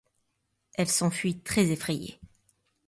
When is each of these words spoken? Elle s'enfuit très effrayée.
Elle 0.73 0.87
s'enfuit 0.87 1.41
très 1.41 1.67
effrayée. 1.69 2.19